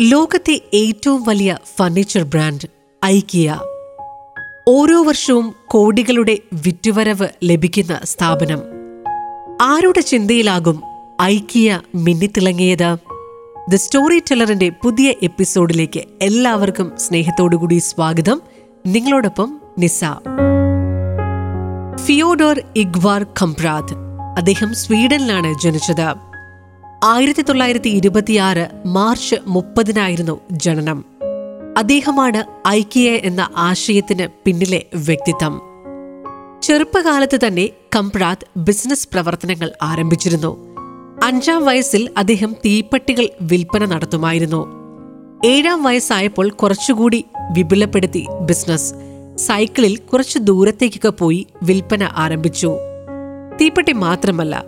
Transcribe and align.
ലോകത്തെ 0.00 0.60
ഏറ്റവും 0.74 1.24
വലിയ 1.24 1.58
ഫർണിച്ചർ 1.78 2.22
ബ്രാൻഡ് 2.22 2.68
ഐക്കിയ 3.04 3.58
ഓരോ 4.68 5.02
വർഷവും 5.02 5.54
കോടികളുടെ 5.66 6.38
വിറ്റുവരവ് 6.52 7.28
ലഭിക്കുന്ന 7.44 8.00
സ്ഥാപനം. 8.04 8.62
ആരുടെ 9.62 10.00
ചിന്തയിലാകും 10.00 10.82
ഐക്കിയ 11.22 11.80
മിന്നിത്തിളങ്ങിയത്? 11.94 12.96
ദ 13.70 13.74
സ്റ്റോറി 13.74 14.18
ടെല്ലറിന്റെ 14.18 14.68
പുതിയ 14.68 15.14
എപ്പിസോഡിലേക്ക് 15.22 16.00
എല്ലാവർക്കും 16.22 16.92
സ്നേഹത്തോടുകൂടി 16.96 17.78
സ്വാഗതം. 17.78 18.40
നിങ്ങളോടൊപ്പം 18.86 19.60
നിസ. 19.78 20.00
ഫിയോഡോർ 22.04 22.62
ഇഗ്വാർ 22.76 23.26
ഖംപ്രാദ്. 23.40 23.94
അദ്ദേഹം 24.36 24.74
സ്വീഡനിലാണ് 24.74 25.60
ജനിച്ചത്. 25.60 26.35
ആയിരത്തി 27.04 27.42
തൊള്ളായിരത്തി 27.42 27.88
ഇരുപത്തിയാറ് 27.88 28.68
മാർച്ച് 28.86 29.36
മുപ്പതിനായിരുന്നു 29.46 30.40
ജനനം. 30.52 31.04
അദ്ദേഹമാണ് 31.78 32.68
ഐക്യ 32.68 33.10
എന്ന 33.10 33.48
ആശയത്തിന് 33.56 34.28
പിന്നിലെ 34.44 34.82
വ്യക്തിത്വം. 34.94 35.60
ചെറുപ്പകാലത്ത് 36.62 37.40
തന്നെ 37.46 37.68
കംപ്രാത്ത് 37.96 38.58
ബിസിനസ് 38.58 39.08
പ്രവർത്തനങ്ങൾ 39.08 39.70
ആരംഭിച്ചിരുന്നു. 39.82 40.76
അഞ്ചാം 41.24 41.64
വയസ്സിൽ 41.64 42.10
അദ്ദേഹം 42.16 42.52
തീപ്പെട്ടികൾ 42.52 43.28
വിൽപ്പന 43.42 43.84
നടത്തുമായിരുന്നു. 43.84 44.66
ഏഴാം 45.46 45.82
വയസ്സായപ്പോൾ 45.82 46.50
കുറച്ചുകൂടി 46.50 47.24
വിപുലപ്പെടുത്തി 47.52 48.26
ബിസിനസ്. 48.40 48.94
സൈക്കിളിൽ 49.36 49.96
കുറച്ച് 49.96 50.38
ദൂരത്തേക്കൊക്കെ 50.38 51.08
പോയി 51.08 51.46
വിൽപ്പന 51.62 52.08
ആരംഭിച്ചു. 52.16 52.76
തീപ്പെട്ടി 53.60 53.92
മാത്രമല്ല 53.92 54.64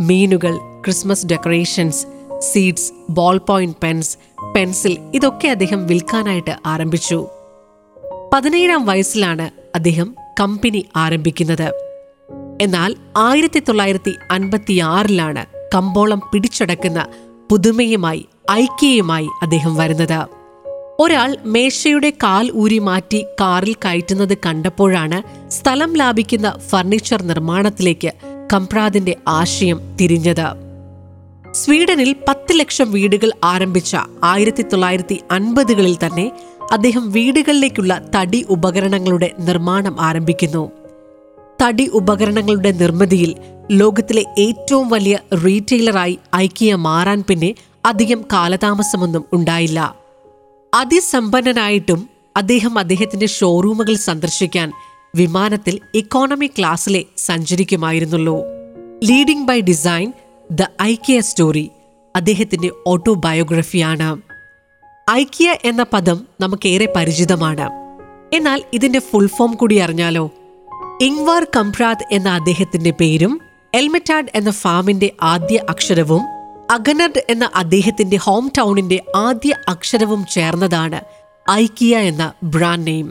മീനുകൾ 0.00 0.71
Christmas 0.84 1.26
decorations 1.26 2.06
seeds 2.38 2.92
ball 3.10 3.38
point 3.38 3.76
pens 3.82 4.18
pencil 4.54 4.98
ഇതൊക്കെ 5.14 5.48
അദ്ദേഹം 5.48 5.86
വിൽക്കാനായിട്ട് 5.86 6.56
ആരംഭിച്ചു. 6.66 7.28
പതിനേഴാം 8.32 8.86
വയസ്സിലാണ് 8.86 9.50
അദ്ദേഹം 9.74 10.14
കമ്പനി 10.40 10.86
ആരംഭിക്കുന്നത്. 10.96 11.72
എന്നാൽ 12.60 12.94
ആയിരത്തി 13.16 13.58
തൊള്ളായിരത്തി 13.58 14.14
അൻപത്തിയാറിലാണ് 14.30 15.46
കമ്പോളം 15.74 16.20
പിടിച്ചടക്കുന്ന 16.32 17.06
പുതുമയുമായി 17.50 18.26
ഐക്യയുമായി 18.50 19.28
അദ്ദേഹം 19.42 19.76
വരുന്നത്. 19.76 20.26
ഒരാൾ 21.00 21.36
മേശയുടെ 21.44 22.10
കാൽ 22.10 22.50
ഊരി 22.54 22.78
മാറ്റി 22.78 23.26
കാറിൽ 23.40 23.74
കയറ്റുന്നത് 23.74 24.36
കണ്ടപ്പോഴാണ് 24.46 25.50
സ്ഥലം 25.50 25.96
ലാഭിക്കുന്ന 25.96 26.58
ഫർണിച്ചർ 26.68 27.22
നിർമ്മാണത്തിലേക്ക് 27.22 28.12
കംപ്രാദിന്റെ 28.52 29.16
ആശയം 29.28 29.96
തിരിഞ്ഞത്. 30.00 30.71
സ്വീഡനിൽ 31.54 32.16
പത്ത് 32.28 32.58
ലക്ഷം 32.58 32.92
വീടുകൾ 32.92 33.32
ആരംഭിച്ച 33.44 33.96
ആയിരത്തി 34.24 34.62
തൊള്ളായിരത്തി 34.62 35.20
അൻപതുകളിൽ 35.30 35.96
തന്നെ 36.06 36.32
അദ്ദേഹം 36.72 37.12
വീടുകളിലേക്കുള്ള 37.12 38.00
തടി 38.14 38.46
ഉപകരണങ്ങളുടെ 38.50 39.30
നിർമ്മാണം 39.38 40.00
ആരംഭിക്കുന്നു. 40.00 40.70
തടി 41.62 41.86
ഉപകരണങ്ങളുടെ 41.86 42.70
നിർമ്മിതിയിൽ 42.70 43.34
ലോകത്തിലെ 43.70 44.24
ഏറ്റവും 44.38 44.88
വലിയ 44.88 45.18
റീറ്റെയിലറായി 45.44 46.18
ഐക്കിയ 46.36 46.74
മാറാൻ 46.74 47.24
പിന്നെ 47.28 47.54
അധികം 47.84 48.24
കാലതാമസമൊന്നും 48.32 49.24
ഉണ്ടായില്ല. 49.32 49.96
അതിസമ്പന്നനായിട്ടും 50.74 52.08
അദ്ദേഹം 52.36 52.78
അദ്ദേഹത്തിന്റെ 52.78 53.26
ഷോറൂമുകൾ 53.26 53.94
സന്ദർശിക്കാൻ 53.94 54.72
വിമാനത്തിൽ 55.14 55.80
ഇക്കോണമി 55.94 56.46
ക്ലാസ്സിലെ 56.46 57.04
സഞ്ചരിക്കുമായിരുന്നുള്ളൂ. 57.16 58.38
Leading 59.04 59.48
by 59.48 59.60
design 59.60 60.12
the 60.50 60.62
IKEA 60.82 61.20
story 61.20 61.70
അദ്ദേഹത്തിന്റെ 62.16 62.70
ഓട്ടോബയോഗ്രഫിയാണ്. 62.86 64.20
ഐക്കിയ 65.10 65.56
എന്ന 65.64 65.86
പദം 65.92 66.26
നമുക്കേറെ 66.40 66.92
പരിചിതമാണ്. 66.96 67.70
എന്നാൽ 68.34 68.62
ഇതിന്റെ 68.72 68.98
ഫുൾ 68.98 69.26
ഫോം 69.26 69.52
കൂടി 69.52 69.76
അറിഞ്ഞാലോ? 69.76 70.30
ഇങ്വാർ 71.00 71.46
കംപ്രാദ് 71.56 72.04
എന്ന 72.12 72.28
അദ്ദേഹത്തിന്റെ 72.28 72.90
പേരും 72.90 73.40
എൽമെറ്റാഡ് 73.74 74.26
എന്ന 74.34 74.50
ഫാമിന്റെ 74.50 75.10
ആദ്യ 75.22 75.60
അക്ഷരവും 75.68 76.22
അഗനഡ് 76.70 77.22
എന്ന 77.28 77.50
അദ്ദേഹത്തിന്റെ 77.54 78.16
ഹോം 78.16 78.52
ടൗണിന്റെ 78.58 79.00
ആദ്യ 79.16 79.54
അക്ഷരവും 79.68 80.26
ചേർന്നതാണ് 80.30 81.00
ഐക്കിയ 81.50 81.98
എന്ന 81.98 82.32
ബ്രാൻഡ് 82.44 82.86
നെയിം. 82.86 83.10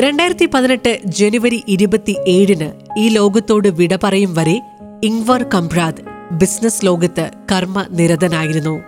രണ്ടായിരത്തി 0.00 0.46
പതിനെട്ട് 0.46 0.98
ജനുവരി 1.06 1.62
ഇരുപത്തി 1.68 2.16
ഏഴിന് 2.28 2.98
ഈ 2.98 3.08
ലോകത്തോട് 3.08 3.68
വിട 3.68 3.98
പറയും 4.02 4.34
വരെ 4.34 4.60
ഇങ്വർ 5.04 5.42
കംപ്രാദ് 5.42 6.13
ബിസിനസ് 6.32 6.86
ലോകത്ത് 6.86 7.30
കർമ്മ 7.52 7.86
നിരതനായിരുന്നു. 7.90 8.80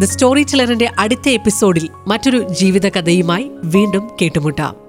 ദ 0.00 0.04
സ്റ്റോറി 0.04 0.42
ടെലറിന്റെ 0.42 0.90
അടുത്ത 0.98 1.28
എപ്പിസോഡിൽ 1.28 1.88
മറ്റൊരു 2.06 2.48
ജീവിതകഥയുമായി 2.48 3.50
വീണ്ടും 3.64 4.10
കേട്ടുമുട്ടാം. 4.22 4.87